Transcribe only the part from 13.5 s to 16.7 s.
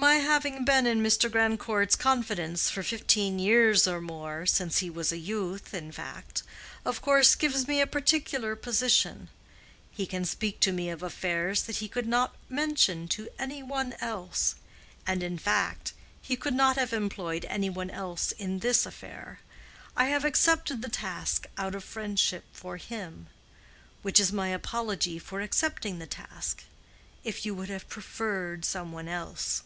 one else; and, in fact, he could